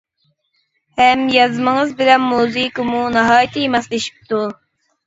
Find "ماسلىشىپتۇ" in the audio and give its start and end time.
3.79-4.47